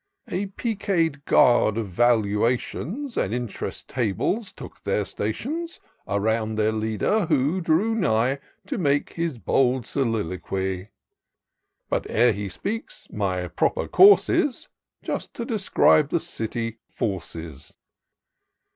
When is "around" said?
6.07-6.55